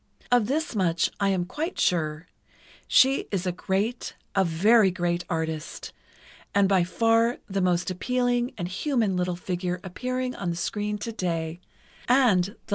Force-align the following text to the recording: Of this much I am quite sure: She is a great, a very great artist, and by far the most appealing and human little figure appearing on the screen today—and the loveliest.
Of 0.31 0.47
this 0.47 0.73
much 0.75 1.11
I 1.19 1.29
am 1.29 1.45
quite 1.45 1.79
sure: 1.79 2.25
She 2.87 3.27
is 3.29 3.45
a 3.45 3.51
great, 3.51 4.15
a 4.33 4.43
very 4.43 4.89
great 4.89 5.23
artist, 5.29 5.93
and 6.55 6.67
by 6.67 6.83
far 6.83 7.37
the 7.47 7.61
most 7.61 7.91
appealing 7.91 8.55
and 8.57 8.67
human 8.67 9.15
little 9.15 9.35
figure 9.35 9.79
appearing 9.83 10.33
on 10.33 10.49
the 10.49 10.55
screen 10.55 10.97
today—and 10.97 12.43
the 12.45 12.49
loveliest. 12.49 12.61